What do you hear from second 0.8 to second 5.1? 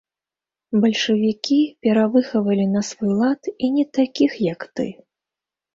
Бальшавікі перавыхавалі на свой лад і не такіх, як ты.